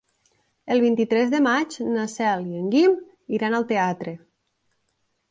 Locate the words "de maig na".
1.33-2.05